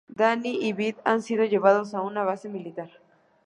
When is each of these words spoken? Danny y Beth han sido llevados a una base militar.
Danny 0.11 0.57
y 0.59 0.73
Beth 0.73 0.99
han 1.05 1.21
sido 1.21 1.45
llevados 1.45 1.93
a 1.93 2.01
una 2.01 2.23
base 2.23 2.49
militar. 2.49 2.89